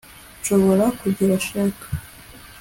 Nshobora 0.39 0.85
kugira 0.99 1.33
cheque 1.45 1.85